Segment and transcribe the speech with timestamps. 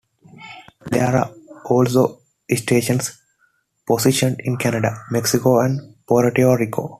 [0.93, 1.31] There are
[1.65, 3.21] also stations
[3.85, 6.89] positioned in Canada, Mexico and Puerto Rico.